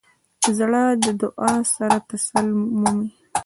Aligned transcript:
زړه 0.57 0.83
د 1.03 1.05
دعا 1.21 1.53
سره 1.73 1.95
تسل 2.07 2.47
مومي. 2.73 3.07